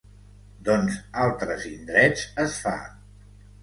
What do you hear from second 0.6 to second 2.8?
Doncs altres indrets es fa.